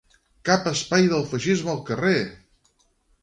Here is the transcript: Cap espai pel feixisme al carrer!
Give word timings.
Cap 0.49 0.63
espai 0.69 1.03
pel 1.11 1.27
feixisme 1.33 1.71
al 1.75 1.83
carrer! 1.91 2.17